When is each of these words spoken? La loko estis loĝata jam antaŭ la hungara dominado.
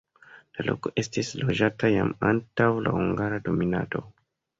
La 0.59 0.63
loko 0.67 0.91
estis 1.01 1.27
loĝata 1.41 1.91
jam 1.95 2.09
antaŭ 2.29 2.71
la 2.87 2.95
hungara 2.97 3.39
dominado. 3.51 4.03